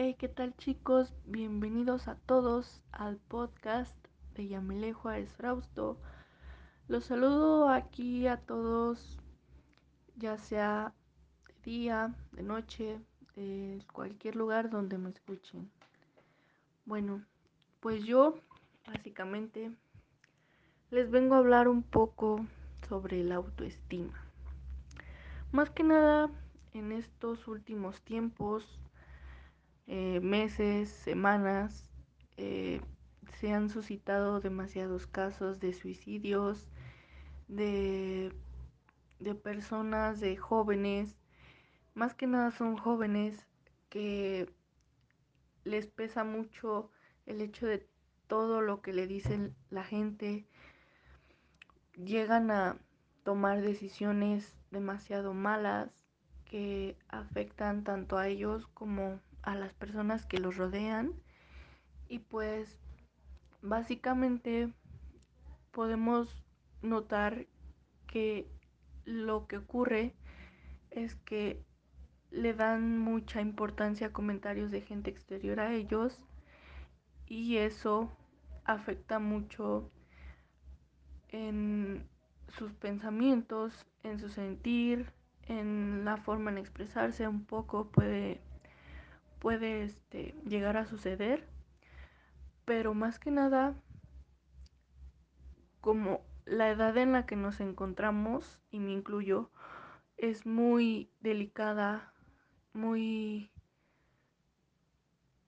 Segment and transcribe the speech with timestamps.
[0.00, 1.12] Hey, ¿qué tal chicos?
[1.24, 3.96] Bienvenidos a todos al podcast
[4.36, 5.98] de Yamile Juárez Frausto.
[6.86, 9.18] Los saludo aquí a todos,
[10.14, 10.94] ya sea
[11.48, 13.00] de día, de noche,
[13.34, 15.68] de cualquier lugar donde me escuchen.
[16.84, 17.24] Bueno,
[17.80, 18.38] pues yo
[18.86, 19.72] básicamente
[20.92, 22.46] les vengo a hablar un poco
[22.88, 24.14] sobre la autoestima.
[25.50, 26.30] Más que nada
[26.72, 28.78] en estos últimos tiempos
[29.88, 31.90] eh, meses, semanas,
[32.36, 32.80] eh,
[33.40, 36.68] se han suscitado demasiados casos de suicidios,
[37.48, 38.32] de,
[39.18, 41.16] de personas, de jóvenes,
[41.94, 43.46] más que nada son jóvenes
[43.88, 44.52] que
[45.64, 46.90] les pesa mucho
[47.26, 47.88] el hecho de
[48.26, 50.46] todo lo que le dicen la gente,
[51.96, 52.78] llegan a
[53.24, 55.90] tomar decisiones demasiado malas
[56.44, 61.14] que afectan tanto a ellos como a las personas que los rodean.
[62.06, 62.78] Y pues
[63.62, 64.70] básicamente
[65.70, 66.44] podemos
[66.82, 67.46] notar
[68.06, 68.50] que
[69.04, 70.14] lo que ocurre
[70.90, 71.64] es que
[72.30, 76.20] le dan mucha importancia a comentarios de gente exterior a ellos.
[77.26, 78.14] Y eso
[78.64, 79.90] afecta mucho
[81.28, 82.06] en
[82.48, 85.10] sus pensamientos, en su sentir,
[85.42, 88.42] en la forma en expresarse un poco puede
[89.38, 91.48] puede este, llegar a suceder,
[92.64, 93.74] pero más que nada,
[95.80, 99.50] como la edad en la que nos encontramos, y me incluyo,
[100.16, 102.12] es muy delicada,
[102.72, 103.50] muy...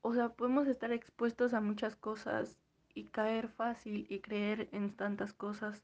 [0.01, 2.57] O sea, podemos estar expuestos a muchas cosas
[2.93, 5.83] y caer fácil y creer en tantas cosas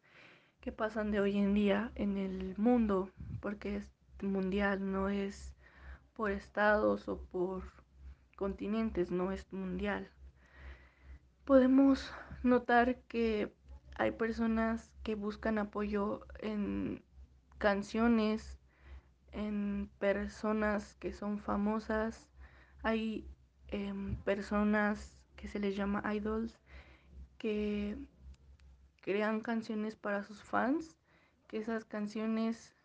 [0.59, 3.11] que pasan de hoy en día en el mundo,
[3.41, 5.53] porque es mundial, no es
[6.13, 7.76] por estados o por
[8.37, 10.09] continentes, no es mundial.
[11.43, 13.53] Podemos notar que
[13.97, 17.03] hay personas que buscan apoyo en
[17.57, 18.57] canciones,
[19.31, 22.29] en personas que son famosas,
[22.83, 23.27] hay
[23.69, 23.93] eh,
[24.23, 26.59] personas que se les llama idols
[27.37, 27.97] que
[29.01, 30.97] crean canciones para sus fans,
[31.47, 32.75] que esas canciones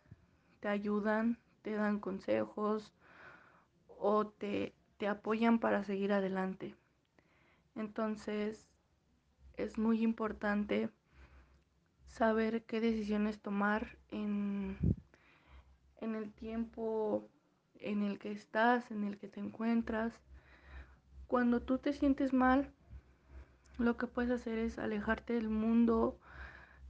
[0.59, 2.93] te ayudan, te dan consejos
[3.87, 4.73] o te
[5.07, 6.75] apoyan para seguir adelante.
[7.75, 8.67] Entonces
[9.57, 10.89] es muy importante
[12.07, 14.77] saber qué decisiones tomar en,
[16.01, 17.29] en el tiempo
[17.79, 20.13] en el que estás, en el que te encuentras.
[21.27, 22.71] Cuando tú te sientes mal,
[23.77, 26.19] lo que puedes hacer es alejarte del mundo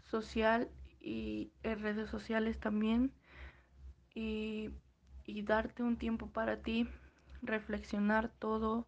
[0.02, 0.70] social
[1.00, 3.12] y en redes sociales también
[4.14, 4.70] y,
[5.26, 6.88] y darte un tiempo para ti
[7.44, 8.88] reflexionar todo,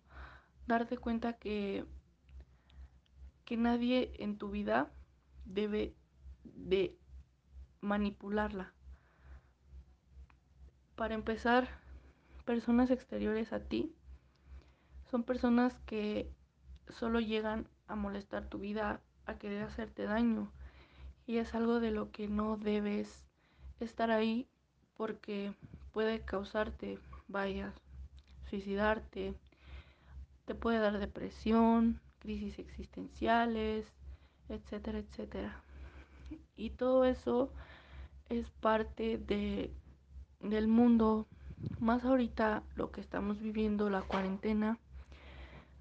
[0.65, 1.85] darte cuenta que,
[3.43, 4.91] que nadie en tu vida
[5.45, 5.95] debe
[6.43, 6.97] de
[7.81, 8.73] manipularla.
[10.95, 11.67] Para empezar,
[12.45, 13.93] personas exteriores a ti
[15.11, 16.31] son personas que
[16.89, 20.51] solo llegan a molestar tu vida, a querer hacerte daño.
[21.27, 23.25] Y es algo de lo que no debes
[23.79, 24.47] estar ahí
[24.95, 25.53] porque
[25.91, 27.73] puede causarte, vaya,
[28.55, 29.33] suicidarte,
[30.45, 33.85] te puede dar depresión, crisis existenciales,
[34.47, 35.61] etcétera, etcétera.
[36.55, 37.51] Y todo eso
[38.29, 39.71] es parte de,
[40.39, 41.27] del mundo,
[41.79, 44.79] más ahorita lo que estamos viviendo, la cuarentena,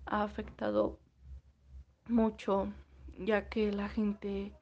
[0.07, 0.99] ha afectado
[2.09, 2.69] mucho,
[3.19, 4.53] ya que la gente,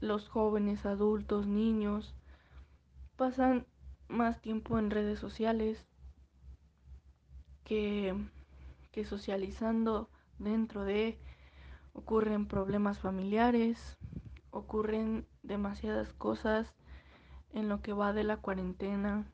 [0.00, 2.14] los jóvenes, adultos, niños,
[3.16, 3.66] pasan
[4.08, 5.84] más tiempo en redes sociales,
[7.64, 8.14] que,
[9.04, 10.08] socializando
[10.38, 11.18] dentro de
[11.92, 13.96] ocurren problemas familiares,
[14.50, 16.74] ocurren demasiadas cosas
[17.52, 19.26] en lo que va de la cuarentena.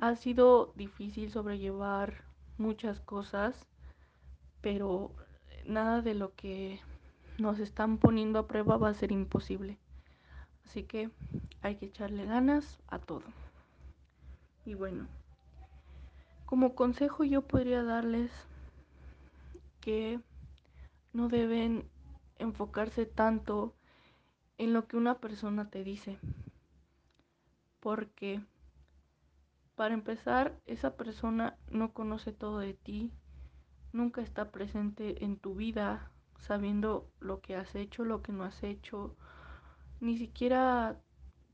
[0.00, 2.24] Ha sido difícil sobrellevar
[2.56, 3.66] muchas cosas,
[4.60, 5.12] pero
[5.66, 6.80] nada de lo que
[7.38, 9.78] nos están poniendo a prueba va a ser imposible.
[10.64, 11.10] Así que
[11.62, 13.24] hay que echarle ganas a todo.
[14.64, 15.06] Y bueno,
[16.48, 18.30] como consejo yo podría darles
[19.82, 20.18] que
[21.12, 21.86] no deben
[22.38, 23.74] enfocarse tanto
[24.56, 26.18] en lo que una persona te dice.
[27.80, 28.40] Porque
[29.74, 33.12] para empezar, esa persona no conoce todo de ti,
[33.92, 38.62] nunca está presente en tu vida, sabiendo lo que has hecho, lo que no has
[38.62, 39.14] hecho,
[40.00, 40.98] ni siquiera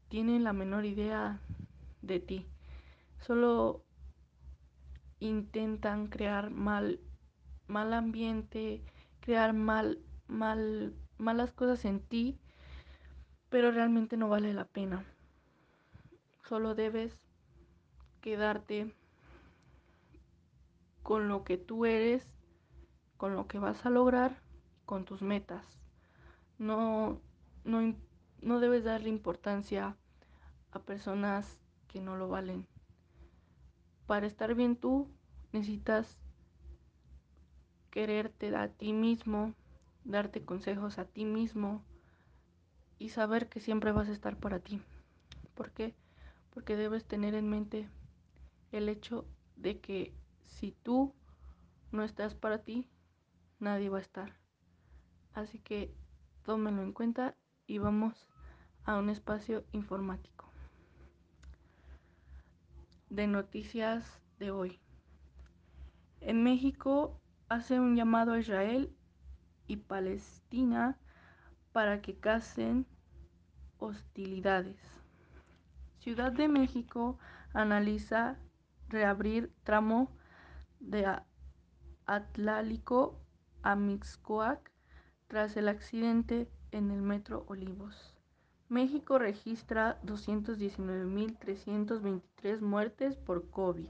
[0.09, 1.41] tiene la menor idea
[2.01, 2.47] de ti.
[3.19, 3.85] Solo
[5.25, 7.01] intentan crear mal,
[7.67, 8.83] mal ambiente,
[9.21, 9.99] crear mal,
[10.29, 12.39] mal, malas cosas en ti,
[13.49, 15.05] pero realmente no vale la pena.
[16.49, 17.19] Solo debes
[18.21, 18.93] quedarte
[21.03, 22.27] con lo que tú eres,
[23.17, 24.41] con lo que vas a lograr,
[24.85, 25.79] con tus metas.
[26.59, 27.21] No,
[27.65, 27.95] no,
[28.41, 29.97] no debes darle importancia
[30.73, 32.67] a personas que no lo valen.
[34.07, 35.09] Para estar bien tú
[35.53, 36.19] necesitas
[37.91, 39.55] quererte a ti mismo,
[40.05, 41.83] darte consejos a ti mismo
[42.99, 44.83] y saber que siempre vas a estar para ti.
[45.55, 45.95] ¿Por qué?
[46.51, 47.89] Porque debes tener en mente
[48.73, 50.13] el hecho de que
[50.43, 51.15] si tú
[51.91, 52.89] no estás para ti,
[53.59, 54.37] nadie va a estar.
[55.33, 55.95] Así que
[56.43, 57.37] tómenlo en cuenta
[57.67, 58.29] y vamos
[58.85, 60.54] a un espacio informático
[63.15, 64.81] de noticias de hoy.
[66.21, 68.93] En México hace un llamado a Israel
[69.69, 70.99] y Palestina
[71.73, 72.87] para que casen
[73.79, 74.81] hostilidades.
[75.99, 77.19] Ciudad de México
[77.53, 78.37] analiza
[78.89, 80.11] reabrir tramo
[80.81, 81.07] de
[82.07, 83.21] Atlálico
[83.63, 84.73] a Mixcoac
[85.29, 88.14] tras el accidente en el Metro Olivos.
[88.75, 93.87] México registra 219.323 muertes por COVID.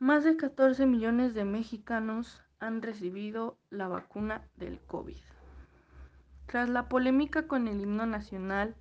[0.00, 5.20] Más de 14 millones de mexicanos han recibido la vacuna del COVID.
[6.46, 8.74] Tras la polémica con el himno nacional,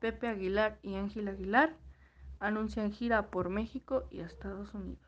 [0.00, 1.76] Pepe Aguilar y Ángel Aguilar
[2.40, 4.98] anuncian gira por México y Estados Unidos.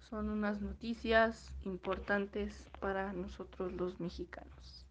[0.00, 4.84] Son unas noticias importantes para nosotros los mexicanos.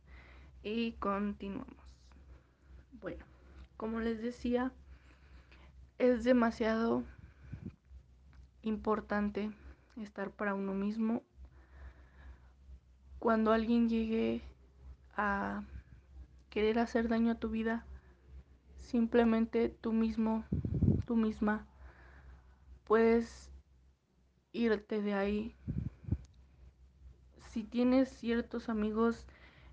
[0.63, 1.84] Y continuamos.
[3.01, 3.25] Bueno,
[3.77, 4.71] como les decía,
[5.97, 7.03] es demasiado
[8.61, 9.51] importante
[10.01, 11.21] estar para uno mismo.
[13.19, 14.41] Cuando alguien llegue
[15.17, 15.63] a
[16.49, 17.85] querer hacer daño a tu vida,
[18.79, 20.45] simplemente tú mismo,
[21.05, 21.65] tú misma,
[22.85, 23.51] puedes
[24.53, 25.55] irte de ahí.
[27.49, 29.25] Si tienes ciertos amigos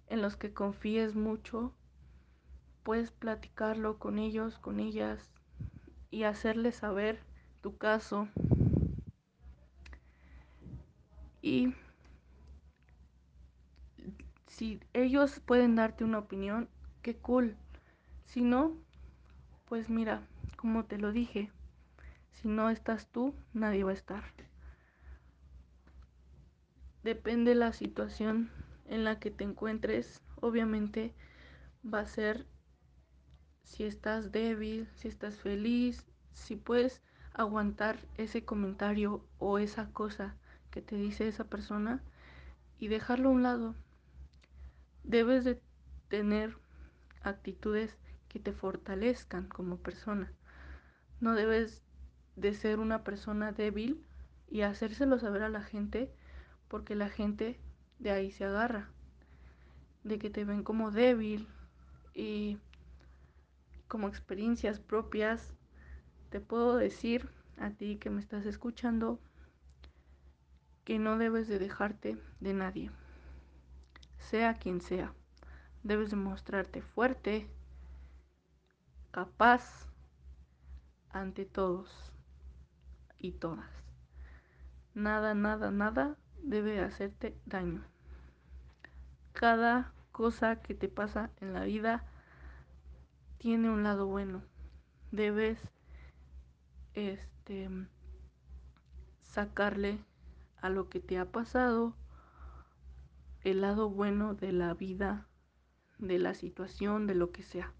[0.09, 1.73] en los que confíes mucho,
[2.83, 5.31] puedes platicarlo con ellos, con ellas
[6.11, 7.21] y hacerles saber
[7.61, 8.29] tu caso.
[11.41, 11.75] Y
[14.47, 16.69] si ellos pueden darte una opinión,
[17.03, 17.57] qué cool.
[18.25, 18.77] Si no,
[19.67, 20.23] pues mira,
[20.57, 21.51] como te lo dije,
[22.33, 24.25] si no estás tú, nadie va a estar.
[27.03, 28.51] Depende la situación
[28.87, 31.15] en la que te encuentres, obviamente
[31.83, 32.47] va a ser
[33.73, 36.05] si estás débil, si estás feliz,
[36.35, 37.01] si puedes
[37.33, 40.37] aguantar ese comentario o esa cosa
[40.71, 42.03] que te dice esa persona
[42.79, 43.75] y dejarlo a un lado.
[45.05, 45.59] Debes de
[46.09, 46.59] tener
[47.23, 47.97] actitudes
[48.29, 50.31] que te fortalezcan como persona.
[51.21, 51.83] No debes
[52.37, 54.05] de ser una persona débil
[54.51, 56.13] y hacérselo saber a la gente
[56.69, 57.59] porque la gente
[57.99, 58.91] de ahí se agarra,
[60.05, 61.49] de que te ven como débil
[62.15, 62.59] y
[63.93, 65.53] como experiencias propias,
[66.31, 67.29] te puedo decir
[67.59, 69.21] a ti que me estás escuchando
[70.83, 72.91] que no debes de dejarte de nadie,
[74.17, 75.13] sea quien sea.
[75.83, 77.51] Debes de mostrarte fuerte,
[79.11, 79.91] capaz
[81.11, 82.15] ante todos
[83.19, 83.69] y todas.
[84.95, 87.85] Nada, nada, nada debe hacerte daño.
[89.35, 92.07] Cada cosa que te pasa en la vida
[93.43, 94.41] tiene un lado bueno.
[95.11, 95.59] Debes
[96.95, 97.69] este
[99.21, 99.99] sacarle
[100.59, 101.97] a lo que te ha pasado
[103.43, 105.27] el lado bueno de la vida,
[105.99, 107.75] de la situación, de lo que sea.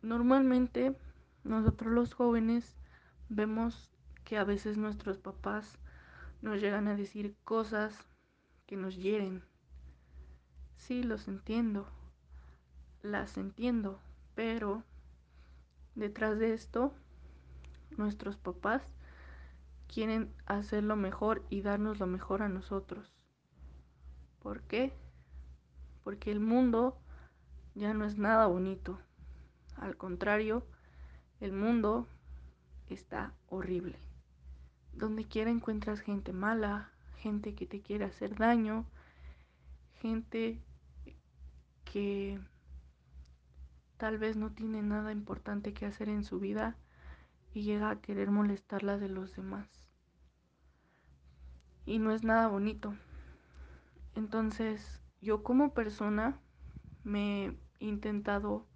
[0.00, 0.96] Normalmente
[1.44, 2.78] nosotros los jóvenes
[3.28, 3.90] vemos
[4.24, 5.78] que a veces nuestros papás
[6.40, 7.94] nos llegan a decir cosas
[8.64, 9.44] que nos hieren.
[10.76, 11.86] Sí, los entiendo,
[13.02, 14.00] las entiendo,
[14.34, 14.82] pero
[15.94, 16.92] detrás de esto,
[17.96, 18.82] nuestros papás
[19.86, 23.12] quieren hacer lo mejor y darnos lo mejor a nosotros.
[24.40, 24.92] ¿Por qué?
[26.04, 26.98] Porque el mundo
[27.74, 28.98] ya no es nada bonito.
[29.76, 30.66] Al contrario,
[31.40, 32.06] el mundo
[32.88, 33.98] está horrible.
[34.92, 38.86] Donde quiera encuentras gente mala, gente que te quiere hacer daño,
[40.00, 40.60] gente
[41.84, 42.40] que
[43.98, 46.76] tal vez no tiene nada importante que hacer en su vida
[47.52, 49.68] y llega a querer molestar la de los demás.
[51.84, 52.94] Y no es nada bonito.
[54.14, 56.38] Entonces, yo como persona
[57.02, 57.46] me
[57.80, 58.66] he intentado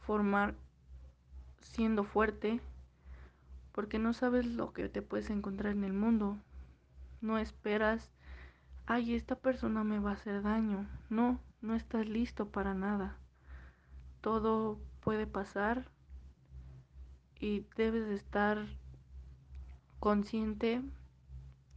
[0.00, 0.54] formar
[1.60, 2.60] siendo fuerte
[3.72, 6.38] porque no sabes lo que te puedes encontrar en el mundo.
[7.20, 8.10] No esperas,
[8.86, 10.88] ay, esta persona me va a hacer daño.
[11.08, 13.18] No, no estás listo para nada.
[14.26, 15.88] Todo puede pasar
[17.38, 18.66] y debes estar
[20.00, 20.82] consciente,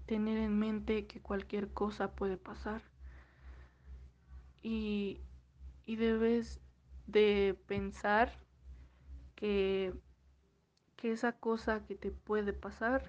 [0.08, 2.82] tener en mente que cualquier cosa puede pasar.
[4.64, 5.22] Y,
[5.86, 6.60] y debes
[7.06, 8.32] de pensar
[9.36, 9.94] que,
[10.96, 13.04] que esa cosa que te puede pasar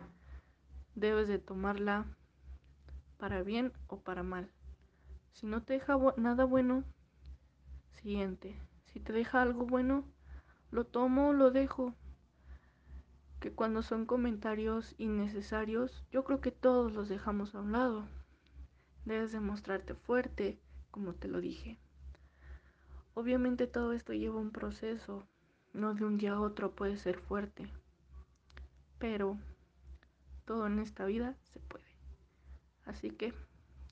[0.95, 2.05] debes de tomarla
[3.17, 4.51] para bien o para mal.
[5.33, 6.85] Si no te deja nada bueno,
[8.03, 8.55] siguiente.
[8.93, 10.05] Si te deja algo bueno,
[10.71, 11.95] lo tomo, lo dejo.
[13.39, 18.09] Que cuando son comentarios innecesarios, yo creo que todos los dejamos a un lado.
[19.05, 21.79] Debes demostrarte fuerte, como te lo dije.
[23.15, 25.27] Obviamente todo esto lleva un proceso,
[25.73, 27.71] no de un día a otro puede ser fuerte,
[28.99, 29.39] pero
[30.45, 31.85] todo en esta vida se puede.
[32.85, 33.35] Así que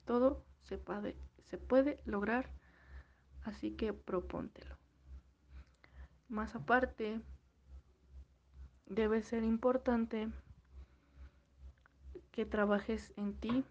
[0.05, 1.15] todo se puede,
[1.45, 2.53] se puede lograr,
[3.43, 4.78] así que propóntelo.
[6.29, 7.21] Más aparte,
[8.85, 10.29] debe ser importante
[12.31, 13.65] que trabajes en ti,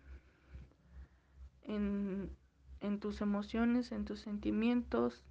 [1.62, 2.36] en,
[2.80, 5.24] en tus emociones, en tus sentimientos,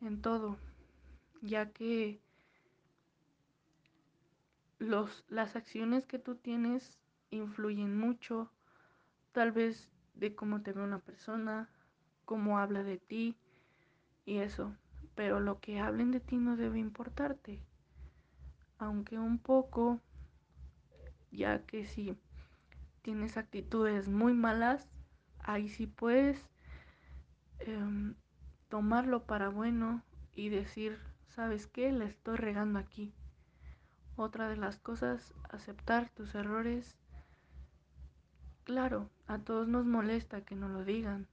[0.00, 0.58] en todo,
[1.42, 2.20] ya que
[4.78, 6.98] los, las acciones que tú tienes
[7.30, 8.50] influyen mucho,
[9.32, 11.68] tal vez de cómo te ve una persona,
[12.24, 13.36] cómo habla de ti
[14.26, 14.74] y eso,
[15.18, 17.60] pero lo que hablen de ti no debe importarte,
[18.78, 20.00] aunque un poco,
[21.32, 22.16] ya que si
[23.02, 24.88] tienes actitudes muy malas,
[25.40, 26.40] ahí sí puedes
[27.58, 28.14] eh,
[28.68, 30.04] tomarlo para bueno
[30.36, 31.90] y decir, ¿sabes qué?
[31.90, 33.12] La estoy regando aquí.
[34.14, 36.94] Otra de las cosas, aceptar tus errores.
[38.62, 41.26] Claro, a todos nos molesta que no lo digan,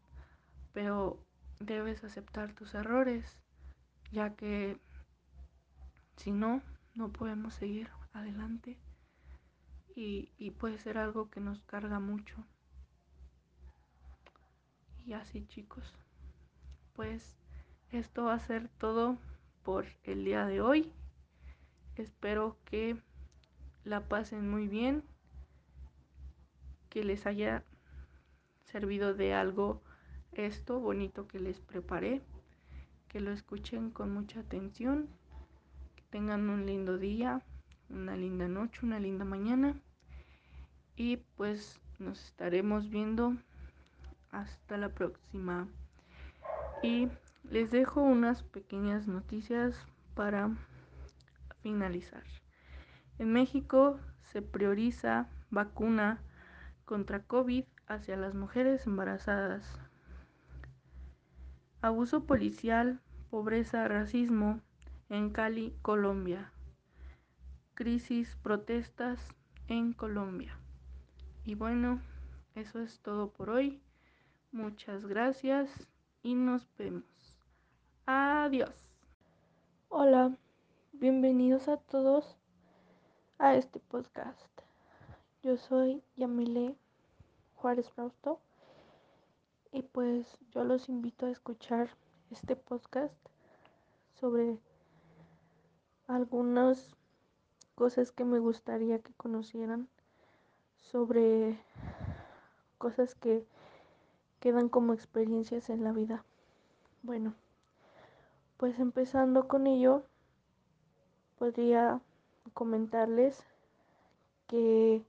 [0.73, 1.23] pero
[1.59, 3.44] debes aceptar tus errores,
[4.11, 4.79] ya que
[6.17, 6.61] si no,
[6.93, 8.77] no podemos seguir adelante
[9.95, 12.35] y, puede ser algo que nos carga mucho.
[15.05, 15.93] Y así chicos
[16.95, 17.37] pues
[17.91, 19.17] esto va a ser todo
[19.63, 20.91] por el día de hoy.
[21.95, 22.97] Espero que
[23.83, 25.03] la pasen muy bien,
[26.89, 27.63] que les haya
[28.63, 29.81] servido de algo
[30.31, 32.21] esto bonito que les preparé,
[33.15, 35.07] que lo escuchen con mucha atención,
[35.95, 37.41] que tengan un lindo día,
[37.89, 39.79] una linda noche, una linda mañana
[40.97, 43.37] y pues nos estaremos viendo
[44.31, 45.69] hasta la próxima
[46.83, 47.07] y
[47.49, 49.77] les dejo unas pequeñas noticias
[50.13, 50.51] para
[51.61, 52.25] finalizar.
[53.17, 53.97] En México
[54.33, 56.21] se prioriza vacuna
[56.83, 59.79] contra COVID hacia las mujeres embarazadas.
[61.79, 62.99] Abuso policial,
[63.35, 64.61] pobreza, racismo
[65.09, 66.53] en Cali, Colombia.
[67.73, 69.19] Crisis, protestas
[69.67, 70.57] en Colombia.
[71.43, 71.99] Y bueno,
[72.55, 73.81] eso es todo por hoy.
[74.53, 75.69] Muchas gracias
[76.23, 77.03] y nos vemos.
[78.05, 78.71] Adiós.
[79.89, 80.37] Hola,
[80.93, 82.37] bienvenidos a todos
[83.37, 84.61] a este podcast.
[85.43, 86.77] Yo soy Yamile
[87.55, 88.39] Juárez Frausto
[89.73, 91.89] y pues yo los invito a escuchar
[92.31, 93.13] este podcast
[94.19, 94.57] sobre
[96.07, 96.95] algunas
[97.75, 99.87] cosas que me gustaría que conocieran
[100.77, 101.59] sobre
[102.77, 103.45] cosas que
[104.39, 106.23] quedan como experiencias en la vida.
[107.03, 107.33] Bueno,
[108.57, 110.03] pues empezando con ello,
[111.37, 112.01] podría
[112.53, 113.43] comentarles
[114.47, 115.03] que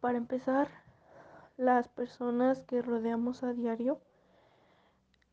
[0.00, 0.68] para empezar,
[1.58, 4.00] las personas que rodeamos a diario,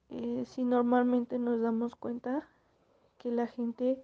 [0.09, 2.47] eh, si normalmente nos damos cuenta
[3.17, 4.01] que la gente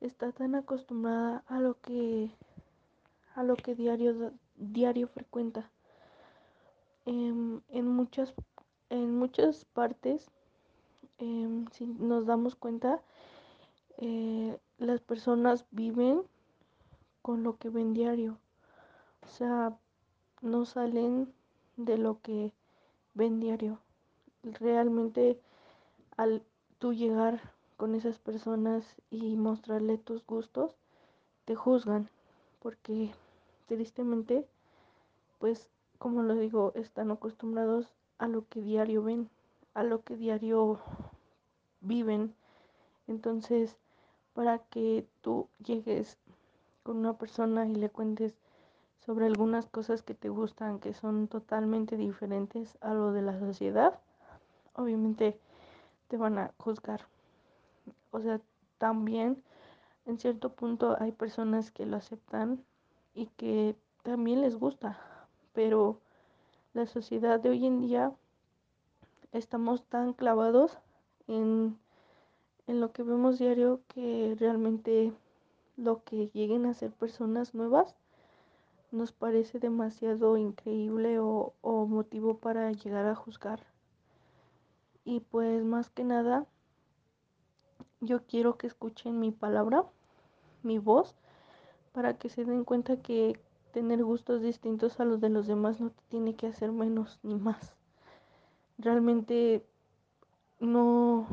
[0.00, 2.30] está tan acostumbrada a lo que
[3.34, 5.70] a lo que diario diario frecuenta
[7.06, 8.34] en, en, muchas,
[8.90, 10.30] en muchas partes,
[11.18, 13.00] eh, si nos damos cuenta,
[13.98, 16.22] eh, las personas viven
[17.22, 18.38] con lo que ven diario.
[19.22, 19.76] O sea,
[20.42, 21.32] no salen
[21.76, 22.52] de lo que
[23.14, 23.80] ven diario.
[24.46, 25.40] Realmente
[26.16, 26.42] al
[26.78, 30.76] tú llegar con esas personas y mostrarle tus gustos,
[31.44, 32.08] te juzgan,
[32.60, 33.12] porque
[33.66, 34.46] tristemente,
[35.38, 39.28] pues como lo digo, están acostumbrados a lo que diario ven,
[39.74, 40.78] a lo que diario
[41.80, 42.34] viven.
[43.08, 43.76] Entonces,
[44.32, 46.18] para que tú llegues
[46.84, 48.36] con una persona y le cuentes
[49.04, 54.00] sobre algunas cosas que te gustan, que son totalmente diferentes a lo de la sociedad,
[54.76, 55.38] obviamente
[56.08, 57.06] te van a juzgar.
[58.10, 58.40] O sea,
[58.78, 59.42] también
[60.06, 62.64] en cierto punto hay personas que lo aceptan
[63.14, 64.98] y que también les gusta,
[65.52, 65.98] pero
[66.74, 68.12] la sociedad de hoy en día
[69.32, 70.78] estamos tan clavados
[71.26, 71.78] en,
[72.66, 75.12] en lo que vemos diario que realmente
[75.76, 77.96] lo que lleguen a ser personas nuevas
[78.92, 83.60] nos parece demasiado increíble o, o motivo para llegar a juzgar.
[85.06, 86.46] Y pues más que nada,
[88.00, 89.84] yo quiero que escuchen mi palabra,
[90.64, 91.14] mi voz,
[91.92, 93.40] para que se den cuenta que
[93.72, 97.36] tener gustos distintos a los de los demás no te tiene que hacer menos ni
[97.36, 97.76] más.
[98.78, 99.64] Realmente
[100.58, 101.28] no,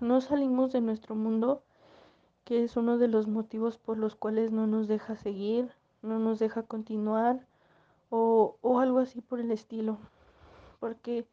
[0.00, 1.62] no salimos de nuestro mundo,
[2.44, 6.38] que es uno de los motivos por los cuales no nos deja seguir, no nos
[6.38, 7.46] deja continuar
[8.08, 9.98] o, o algo así por el estilo.
[10.80, 11.26] Porque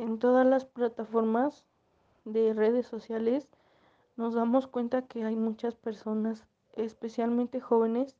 [0.00, 1.66] en todas las plataformas
[2.24, 3.46] de redes sociales
[4.16, 8.16] nos damos cuenta que hay muchas personas, especialmente jóvenes,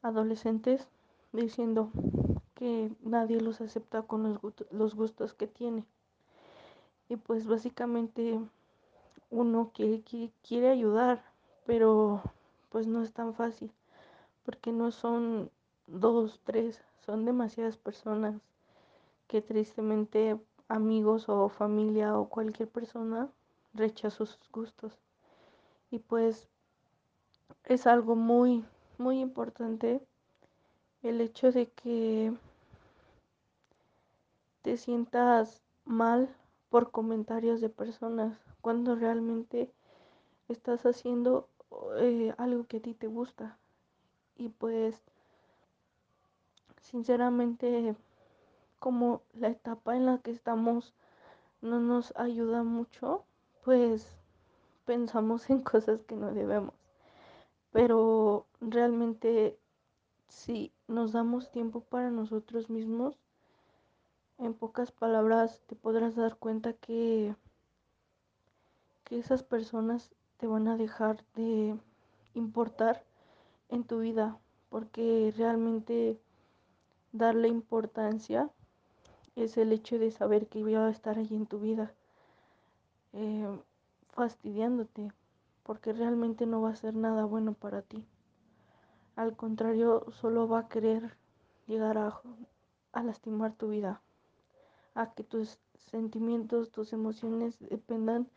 [0.00, 0.88] adolescentes,
[1.32, 1.90] diciendo
[2.54, 5.84] que nadie los acepta con los, gustos, los gustos que tiene.
[7.10, 8.40] Y pues básicamente
[9.30, 10.02] uno quiere,
[10.42, 11.22] quiere ayudar,
[11.66, 12.22] pero
[12.70, 13.70] pues no es tan fácil,
[14.44, 15.50] porque no son
[15.86, 18.40] dos, tres, son demasiadas personas
[19.30, 20.36] que tristemente
[20.70, 23.28] amigos o familia o cualquier persona
[23.74, 24.92] rechazó sus gustos.
[25.90, 26.48] Y pues
[27.64, 28.64] es algo muy,
[28.96, 30.00] muy importante
[31.02, 32.32] el hecho de que
[34.62, 36.34] te sientas mal
[36.68, 39.72] por comentarios de personas cuando realmente
[40.48, 41.48] estás haciendo
[41.98, 43.58] eh, algo que a ti te gusta.
[44.36, 45.02] Y pues,
[46.82, 47.96] sinceramente,
[48.80, 50.94] como la etapa en la que estamos
[51.60, 53.24] no nos ayuda mucho,
[53.64, 54.16] pues
[54.86, 56.74] pensamos en cosas que no debemos.
[57.70, 59.56] Pero realmente
[60.26, 63.16] si nos damos tiempo para nosotros mismos,
[64.38, 67.36] en pocas palabras te podrás dar cuenta que,
[69.04, 71.76] que esas personas te van a dejar de
[72.34, 73.04] importar
[73.68, 74.38] en tu vida,
[74.70, 76.18] porque realmente
[77.12, 78.50] darle importancia
[79.36, 81.92] es el hecho de saber que voy a estar allí en tu vida,
[83.12, 83.48] eh,
[84.10, 85.12] fastidiándote,
[85.62, 88.04] porque realmente no va a ser nada bueno para ti.
[89.16, 91.16] Al contrario, solo va a querer
[91.66, 92.20] llegar a,
[92.92, 94.00] a lastimar tu vida,
[94.94, 98.28] a que tus sentimientos, tus emociones dependan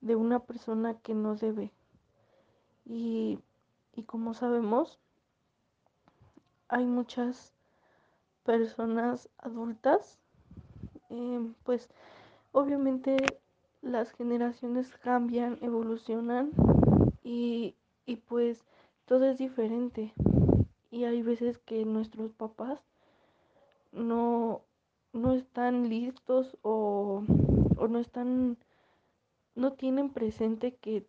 [0.00, 1.72] de una persona que no debe.
[2.84, 3.38] Y,
[3.94, 4.98] y como sabemos,
[6.68, 7.52] hay muchas
[8.44, 10.18] personas adultas,
[11.10, 11.88] eh, pues
[12.52, 13.16] obviamente
[13.82, 16.50] las generaciones cambian, evolucionan
[17.24, 17.74] y,
[18.06, 18.64] y pues
[19.06, 20.12] todo es diferente.
[20.90, 22.80] Y hay veces que nuestros papás
[23.92, 24.62] no,
[25.12, 27.22] no están listos o,
[27.76, 28.56] o no están,
[29.54, 31.06] no tienen presente que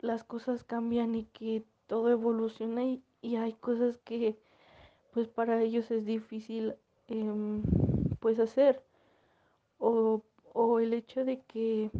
[0.00, 4.38] las cosas cambian y que todo evoluciona y, y hay cosas que
[5.12, 6.74] pues para ellos es difícil
[7.08, 7.32] eh,
[8.20, 8.82] pues hacer
[9.78, 11.90] o, o el hecho de que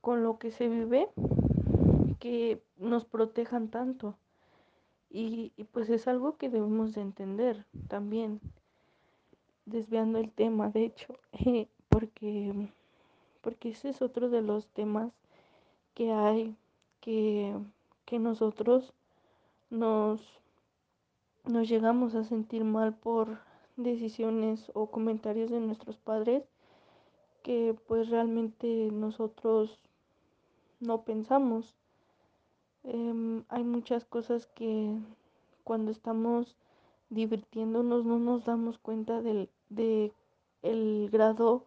[0.00, 1.08] con lo que se vive
[2.20, 4.16] que nos protejan tanto.
[5.10, 8.40] Y, y, pues es algo que debemos de entender también,
[9.64, 11.14] desviando el tema, de hecho,
[11.88, 12.70] porque,
[13.40, 15.12] porque ese es otro de los temas
[15.94, 16.56] que hay
[17.00, 17.54] que,
[18.06, 18.92] que nosotros
[19.70, 20.20] nos,
[21.44, 23.38] nos llegamos a sentir mal por
[23.76, 26.44] decisiones o comentarios de nuestros padres
[27.44, 29.78] que pues realmente nosotros
[30.80, 31.76] no pensamos.
[32.84, 34.98] Eh, hay muchas cosas que
[35.62, 36.56] cuando estamos
[37.10, 40.12] divirtiéndonos no nos damos cuenta del de
[40.62, 41.66] el grado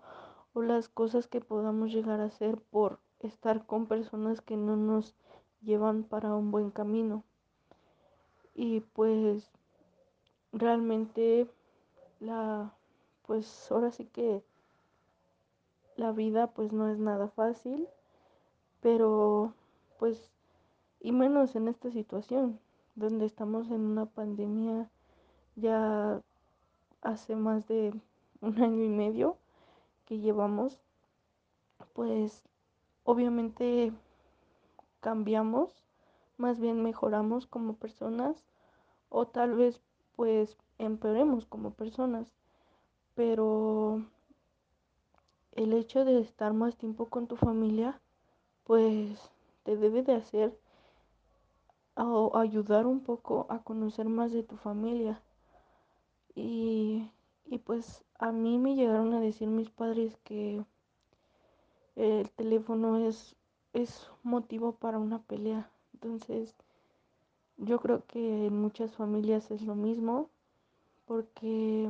[0.53, 5.13] o las cosas que podamos llegar a hacer por estar con personas que no nos
[5.61, 7.23] llevan para un buen camino.
[8.55, 9.51] Y pues
[10.51, 11.47] realmente
[12.19, 12.73] la
[13.27, 14.41] pues ahora sí que
[15.97, 17.87] la vida pues no es nada fácil,
[18.81, 19.53] pero
[19.99, 20.31] pues
[20.99, 22.59] y menos en esta situación,
[22.95, 24.89] donde estamos en una pandemia
[25.55, 26.21] ya
[27.01, 27.93] hace más de
[28.41, 29.37] un año y medio
[30.05, 30.79] que llevamos,
[31.93, 32.43] pues
[33.03, 33.91] obviamente
[35.01, 35.83] cambiamos,
[36.37, 38.45] más bien mejoramos como personas
[39.09, 39.81] o tal vez
[40.15, 42.31] pues empeoremos como personas,
[43.15, 44.03] pero
[45.57, 47.99] el hecho de estar más tiempo con tu familia
[48.63, 49.31] pues
[49.63, 50.57] te debe de hacer
[51.95, 55.21] o ayudar un poco a conocer más de tu familia.
[56.35, 57.09] Y,
[57.45, 60.63] y pues a mí me llegaron a decir mis padres que
[61.95, 63.35] el teléfono es,
[63.73, 65.71] es motivo para una pelea.
[65.93, 66.53] Entonces,
[67.57, 70.29] yo creo que en muchas familias es lo mismo,
[71.05, 71.89] porque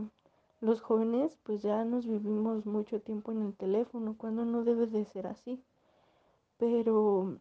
[0.61, 5.05] los jóvenes pues ya nos vivimos mucho tiempo en el teléfono, cuando no debe de
[5.05, 5.61] ser así.
[6.57, 7.37] Pero,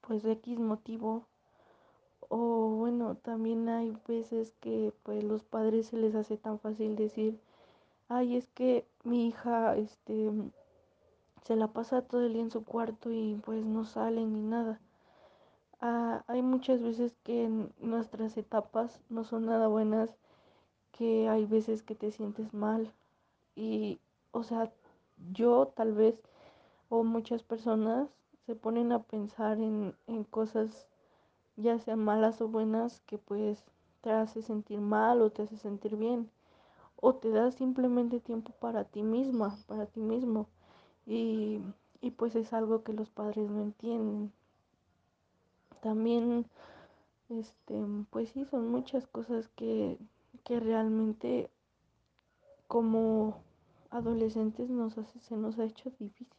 [0.00, 1.26] pues de X motivo,
[2.28, 7.38] o bueno, también hay veces que pues los padres se les hace tan fácil decir,
[8.08, 10.30] ay, es que mi hija, este,
[11.44, 14.80] se la pasa todo el día en su cuarto y pues no sale ni nada.
[15.80, 17.50] Ah, hay muchas veces que
[17.80, 20.10] nuestras etapas no son nada buenas,
[20.92, 22.92] que hay veces que te sientes mal
[23.56, 24.00] y,
[24.32, 24.72] o sea,
[25.32, 26.20] yo tal vez
[26.88, 28.08] o muchas personas
[28.46, 30.86] se ponen a pensar en, en cosas
[31.56, 33.64] ya sean malas o buenas que pues
[34.02, 36.30] te hace sentir mal o te hace sentir bien
[37.02, 40.46] o te da simplemente tiempo para ti misma, para ti mismo.
[41.04, 41.60] Y,
[42.00, 44.32] y pues es algo que los padres no entienden.
[45.82, 46.46] También,
[47.28, 49.98] este, pues sí, son muchas cosas que,
[50.44, 51.50] que realmente
[52.66, 53.42] como
[53.90, 56.36] adolescentes nos hace, se nos ha hecho difícil.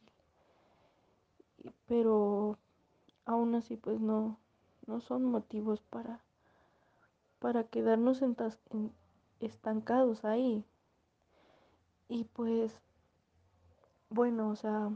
[1.86, 2.58] Pero
[3.24, 4.38] aún así pues no,
[4.86, 6.20] no son motivos para,
[7.38, 8.22] para quedarnos
[9.40, 10.64] estancados ahí.
[12.08, 12.80] Y pues,
[14.10, 14.90] bueno, o sea,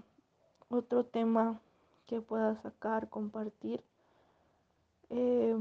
[0.68, 1.60] otro tema
[2.06, 3.82] que pueda sacar, compartir,
[5.10, 5.56] eh,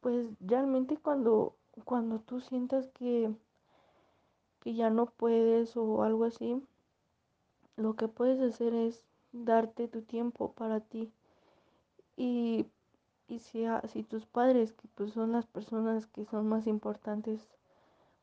[0.00, 3.30] pues realmente cuando, cuando tú sientas que,
[4.60, 6.62] que ya no puedes o algo así,
[7.76, 11.12] lo que puedes hacer es darte tu tiempo para ti.
[12.16, 12.66] Y,
[13.28, 17.48] y si, si tus padres, que pues son las personas que son más importantes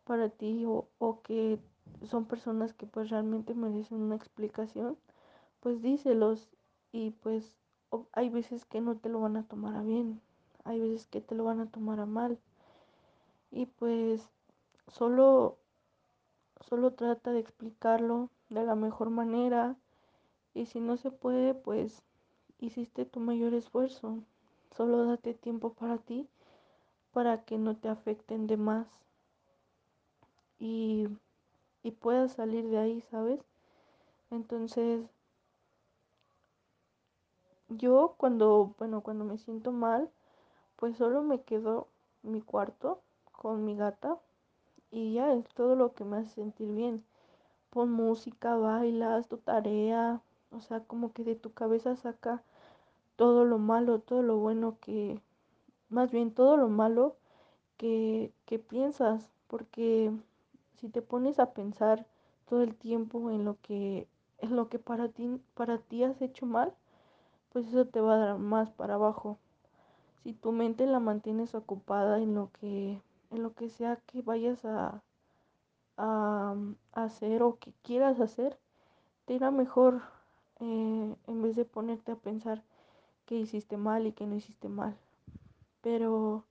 [0.04, 1.60] para ti o, o que
[2.04, 4.98] son personas que pues realmente merecen una explicación,
[5.62, 6.50] pues díselos
[6.92, 7.58] y pues
[8.12, 10.22] hay veces que no te lo van a tomar a bien,
[10.64, 12.38] hay veces que te lo van a tomar a mal
[13.56, 14.30] y pues
[14.88, 15.58] solo
[16.60, 19.78] solo trata de explicarlo de la mejor manera
[20.54, 22.04] y si no se puede pues
[22.60, 24.20] hiciste tu mayor esfuerzo
[24.76, 26.28] solo date tiempo para ti
[27.14, 28.88] para que no te afecten de más
[30.60, 31.08] y,
[31.84, 33.40] y puedas salir de ahí, ¿sabes?
[34.32, 35.02] Entonces,
[37.70, 40.10] yo cuando, bueno, cuando me siento mal,
[40.76, 41.88] pues solo me quedo
[42.24, 43.02] en mi cuarto
[43.46, 44.18] con mi gata
[44.90, 47.06] y ya es todo lo que me hace sentir bien.
[47.70, 52.42] Pon música, bailas, tu tarea, o sea, como que de tu cabeza saca
[53.16, 55.22] todo lo malo, todo lo bueno que,
[55.90, 57.18] más bien todo lo malo
[57.78, 60.12] que, que piensas, porque
[60.78, 62.08] si te pones a pensar
[62.50, 64.08] todo el tiempo en lo que
[64.40, 66.74] en lo que para ti para ti has hecho mal,
[67.54, 69.38] pues eso te va a dar más para abajo.
[70.24, 73.00] Si tu mente la mantienes ocupada en lo que
[73.32, 75.02] en lo que sea que vayas a,
[75.98, 76.56] a,
[76.94, 78.58] a hacer o que quieras hacer,
[79.26, 80.02] te irá mejor
[80.60, 82.64] eh, en vez de ponerte a pensar
[83.26, 84.96] que hiciste mal y que no hiciste mal.
[85.82, 86.46] Pero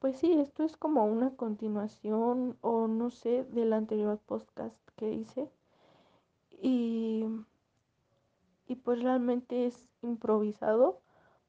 [0.00, 5.50] pues sí, esto es como una continuación o no sé del anterior podcast que hice.
[6.62, 7.24] Y,
[8.66, 11.00] y pues realmente es improvisado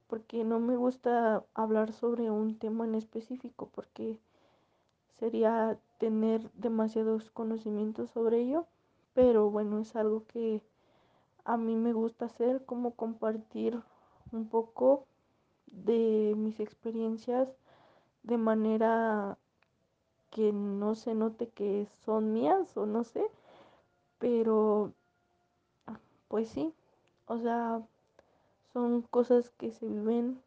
[0.07, 4.17] porque no me gusta hablar sobre un tema en específico porque
[5.19, 8.65] sería tener demasiados conocimientos sobre ello.
[9.13, 10.61] Pero bueno, es algo que
[11.43, 13.81] a mí me gusta hacer, como compartir
[14.31, 15.05] un poco
[15.67, 17.49] de mis experiencias
[18.23, 19.37] de manera
[20.29, 23.25] que no se note que son mías o no sé,
[24.19, 24.93] pero
[26.27, 26.73] pues sí,
[27.25, 27.81] o sea,
[28.73, 30.39] son cosas que se viven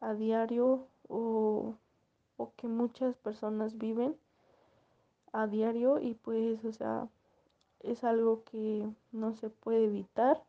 [0.00, 1.74] a diario o,
[2.40, 4.16] o que muchas personas viven
[5.30, 7.06] a diario y pues, o sea,
[7.80, 10.42] es algo que no se puede evitar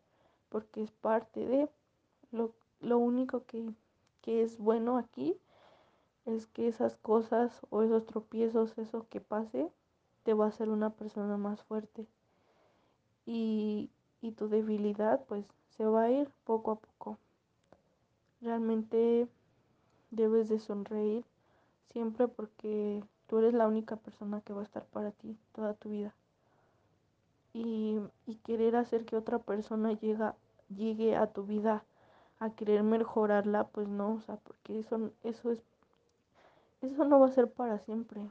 [0.48, 1.70] porque es parte de
[2.32, 3.74] lo, lo único que,
[4.22, 5.36] que es bueno aquí
[6.26, 9.70] es que esas cosas o esos tropiezos, eso que pase,
[10.24, 12.08] te va a hacer una persona más fuerte.
[13.26, 13.90] Y,
[14.22, 17.18] y tu debilidad pues se va a ir poco a poco.
[18.40, 19.28] Realmente
[20.10, 21.26] debes de sonreír
[21.92, 25.90] siempre porque tú eres la única persona que va a estar para ti toda tu
[25.90, 26.14] vida.
[27.54, 30.36] Y, y querer hacer que otra persona llega,
[30.70, 31.84] llegue a tu vida
[32.40, 35.62] a querer mejorarla, pues no, o sea, porque eso, eso es,
[36.82, 38.22] eso no va a ser para siempre.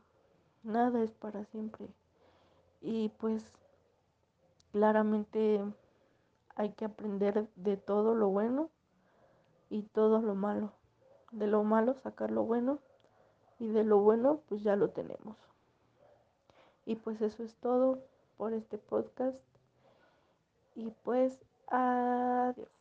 [0.63, 1.87] Nada es para siempre.
[2.81, 3.45] Y pues
[4.73, 5.63] claramente
[6.57, 8.69] hay que aprender de todo lo bueno
[9.69, 10.73] y todo lo malo.
[11.31, 12.81] De lo malo sacar lo bueno
[13.61, 15.37] y de lo bueno pues ya lo tenemos.
[16.87, 18.03] Y pues eso es todo
[18.37, 19.39] por este podcast.
[20.75, 22.80] Y pues adiós.